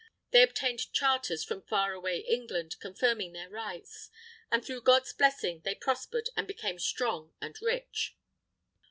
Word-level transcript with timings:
They 0.31 0.41
obtained 0.41 0.91
charters 0.93 1.43
from 1.43 1.61
far 1.61 1.93
away 1.93 2.21
England, 2.21 2.75
confirming 2.79 3.33
their 3.33 3.51
rights. 3.51 4.09
And 4.51 4.65
through 4.65 4.81
God's 4.81 5.13
blessing 5.13 5.61
they 5.63 5.75
prospered, 5.75 6.31
and 6.35 6.47
became 6.47 6.79
strong 6.79 7.35
and 7.39 7.55
rich. 7.61 8.17